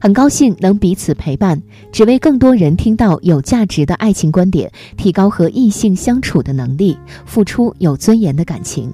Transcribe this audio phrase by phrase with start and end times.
[0.00, 8.92] 很高兴能彼此陪伴，只为更多人听到有价值的爱情观点，提高和异性相处的能力，付出有尊严的感情。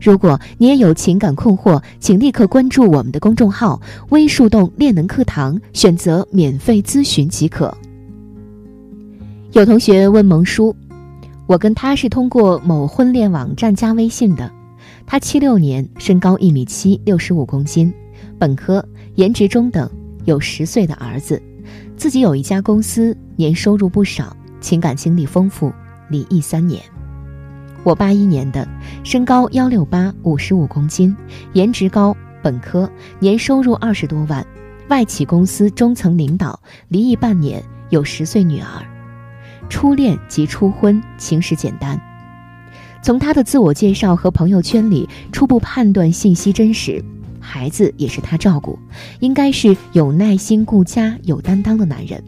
[0.00, 7.74] 如果你也有情感困惑，请立刻关注我们的公众号“微树洞恋能课堂”，选择免费咨询即可。
[9.52, 10.74] 有同学问萌叔
[11.46, 14.50] ：“我跟他是通过某婚恋网站加微信的，
[15.06, 17.90] 他七六年，身高一米七，六十五公斤，
[18.38, 19.88] 本科，颜值中等。”
[20.24, 21.40] 有十岁的儿子，
[21.96, 25.72] 自己有一家公司，年收入不少，情感经历丰富，
[26.08, 26.82] 离异三年。
[27.82, 28.66] 我八一年的，
[29.02, 31.14] 身高幺六八，五十五公斤，
[31.52, 34.44] 颜值高，本科，年收入二十多万，
[34.88, 36.58] 外企公司中层领导，
[36.88, 38.82] 离异半年，有十岁女儿。
[39.68, 42.00] 初恋及初婚，情史简单。
[43.02, 47.04] 从他的自我介绍和朋友圈里初步判断信息真实。
[47.54, 48.76] 孩子也是他照顾，
[49.20, 52.20] 应该是有耐心、顾家、有担当的男人。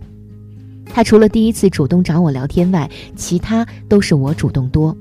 [0.85, 4.97] 他除了第一次主动找我聊天外，其他都是我主动多。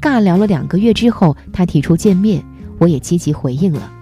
[0.00, 2.42] 尬聊了两个月之后，他提出见面，
[2.78, 3.92] 我也积极回应了。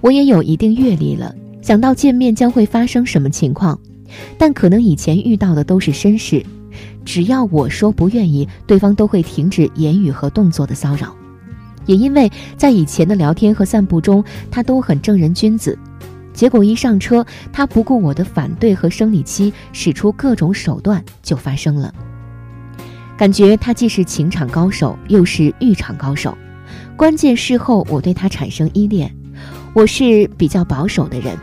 [0.00, 3.78] 我也有一定阅历了，想到见面将会发生什么情况，
[4.36, 6.44] 但可能以前遇到的都是绅士，
[7.04, 11.14] 只要我说不愿意，对方都会停止言语和动作的骚扰。
[11.86, 15.78] 也因为在以前的聊天和散步中，他都很正人君子，
[16.32, 21.92] 结果一上车，他不顾我的反对和生理期，使出各种手段，就发生了。
[23.16, 26.36] 感觉他既是情场高手，又是欲场高手。
[26.96, 29.10] 关键事后，我对他产生依恋。
[29.72, 31.36] 我是比较保守的人，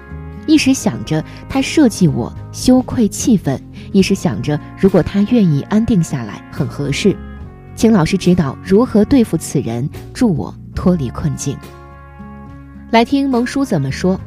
[0.47, 3.57] 一时想着他设计我，羞愧气愤；
[3.91, 7.15] 一时想着如果他愿意安定下来，很合适。
[7.75, 11.57] 请老师指导如何对付此人，助我脱离困境。
[12.91, 14.19] 来听萌叔怎么说。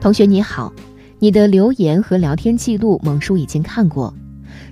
[0.00, 0.72] 同学你好，
[1.18, 4.14] 你的留言和聊天记录萌叔已经看过。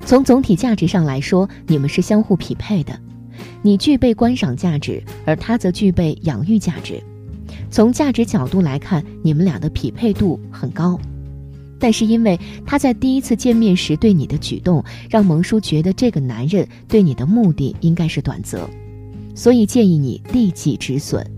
[0.04, 2.98] 从总体价值上来说，你们是相互匹配的。
[3.62, 7.02] 你具备观赏价值，而他则具备养育价值。
[7.70, 11.00] 从价值角度来看，你们俩的匹配度很高。
[11.84, 18.66] 但是因为他在第一次见面时对你的举动，让萌叔觉得这个男人对你的目的应该是短则，
[19.34, 21.30] 所以建议你立即止损。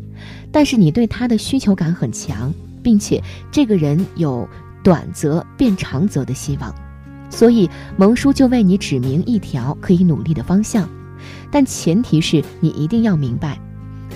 [0.52, 3.20] 但是你对他的需求感很强，并且
[3.50, 4.48] 这个人有
[4.84, 6.72] 短则变长则的希望，
[7.28, 10.88] 所以萌叔就为你指明一条可以努力的方向。
[11.50, 13.58] 但前提是你一定要明白，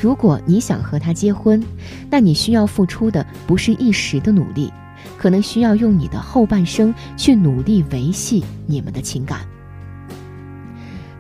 [0.01, 1.61] 如果你想和他结婚，
[2.09, 4.73] 那你需要付出的不是一时的努力。
[5.17, 9.41] 可能需要用你的后半生去努力维系你们的情感。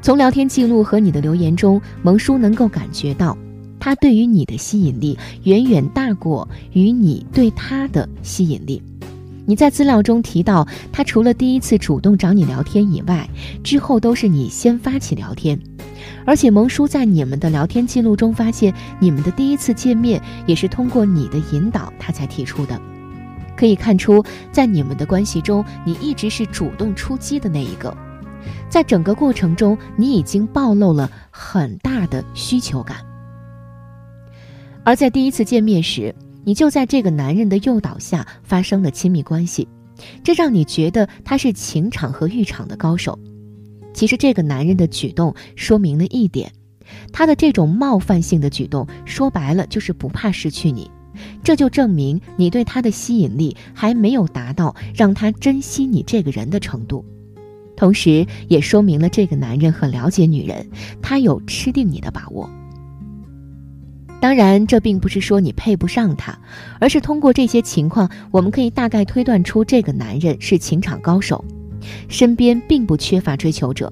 [0.03, 3.37] 从聊天记录和你的留言中，萌叔能够感觉到，
[3.79, 8.83] 他对于你的吸引力远远大过于你对他的吸引力。
[9.47, 13.29] 你在资料中提到，他除了第一次主动找你聊天以外，
[13.63, 15.59] 之后都是你先发起聊天，
[16.25, 22.81] 而且萌叔在你们的聊天记录中发现，你们的第一次见面也是通过你的引导，他才提出的。
[23.60, 27.95] 可以看出，在你们的关系中，你一直是主动出击的那一个。
[28.71, 32.97] 在整个过程中，你已经暴露了很大的需求感。
[34.83, 39.68] 而在第一次见面时，你就在这个男人的诱导下发生了亲密关系，
[40.24, 43.18] 这让你觉得他是情场和欲场的高手。
[43.92, 46.51] 其实，这个男人的举动说明了一点：
[47.13, 50.91] 他的这种冒犯性的举动，说白了就是不怕失去你。
[51.42, 57.04] 这就证明你对他的吸引力还没有达到让他珍惜你这个人的程度，
[57.77, 60.68] 同时也说明了这个男人很了解女人，
[61.01, 62.48] 他有吃定你的把握。
[64.21, 66.39] 当然，这并不是说你配不上他，
[66.78, 71.42] 而是通过这些情况，我们可以大概推断出这个男人是情场高手，
[72.09, 73.91] 身边并不缺乏追求者。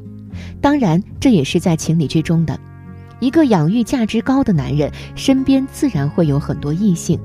[0.60, 2.60] 当然，这也是在情理之中的。
[3.20, 7.18] 一个养育价值高的男人，身边自然会有很多异性。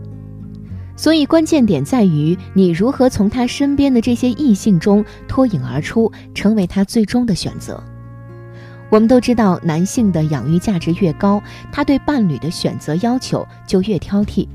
[0.96, 7.84] 所以，关键点在于你如何从他身边的这些异性中脱颖而出，成为他最终的选择。
[8.90, 11.42] 我们都知道，男性的养育价值越高，
[11.72, 14.48] 他对伴侣的选择要求就越挑剔。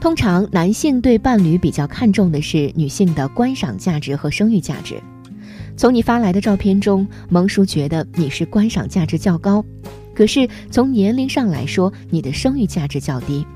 [0.00, 4.94] 通常，男性对伴侣比较看重的是女性的观赏价值和生育价值。
[5.76, 9.64] 从你发来的照片中，萌叔觉得你是观赏价值较高，
[10.18, 13.46] 可是从年龄上来说，你的生育价值较低。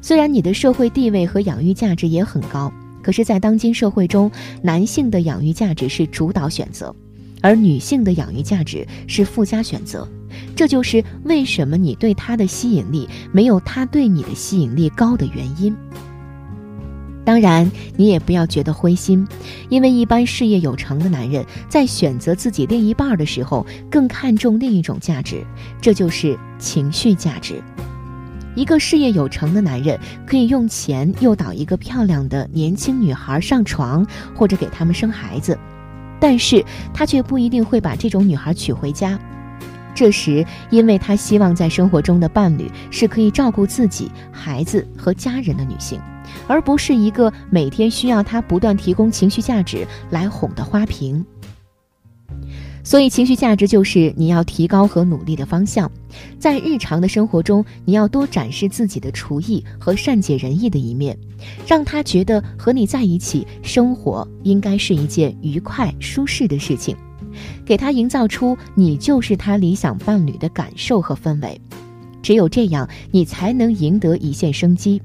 [0.00, 4.32] 虽然你的社会地位和养育价值也很高，可是，在当今社会中，
[4.62, 6.96] 男性的养育价值是主导选择。
[7.42, 10.08] 而女性的养育价值是附加选择，
[10.56, 15.76] 这就是为什么你对他的吸引力没有他对你的吸引力高的原因。
[17.24, 19.26] 当然，你也不要觉得灰心，
[19.68, 25.44] 因为一般事业有成的男人在选择自己另一半的时候，更看重另一种价值，
[25.80, 27.62] 这就是情绪价值。
[28.56, 35.56] 一个事业有成的男人可以用钱诱导一个漂亮的年轻女孩上床，或者给他们生孩子。
[36.18, 39.18] 但是他却不一定会把这种女孩娶回家。
[39.94, 46.00] 这时，因为他希望在生活中的伴侣是可以照顾自己、孩子和家人的女性，
[46.46, 51.24] 而不是一个每天需要他不断提供情绪价值来哄的花瓶。
[52.82, 55.90] 所以，情绪价值就是你要提高和努力的方向。
[56.38, 61.16] 在日常的生活中，你要多展示自己的厨艺和善解人意的一面，
[61.66, 66.96] 让他觉得和你在一起生活应该是一件愉快舒适的事情，
[67.66, 71.60] 给他营造出你就是他理想伴侣的感受和氛围。
[72.22, 75.00] 只有这样，你才能赢得一线生机。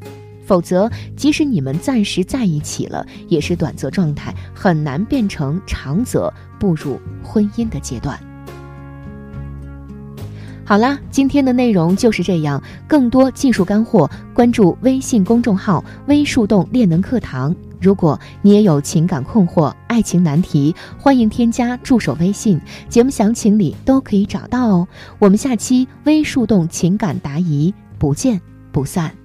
[0.45, 8.17] 否则，即使你们暂时在一起了，也是短则状态，很难变成长则步入婚姻的阶段。
[10.67, 12.61] 好啦，今天的内容就是这样。
[12.87, 17.55] 更多技术干货，关注微信公众号“微树洞练能课堂”。
[17.79, 22.59] 如果你也有情感困惑、爱情难题，欢迎添加助手微信，
[22.89, 24.87] 节目详情里都可以找到哦。
[25.19, 28.41] 我们下期微树洞情感答疑，不见
[28.71, 29.24] 不散。